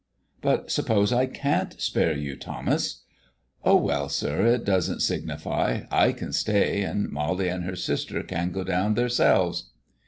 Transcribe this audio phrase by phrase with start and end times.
[0.41, 3.03] "But suppose I can't spare you, Thomas?"
[3.63, 5.81] "Oh, well, sir, it doesn't signify.
[5.91, 9.69] I can stay, and Molly and her sister can go down theirselves."